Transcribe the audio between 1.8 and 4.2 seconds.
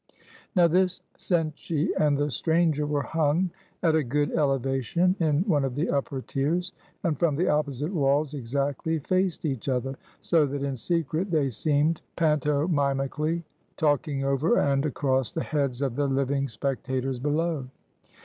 and "the Stranger" were hung at a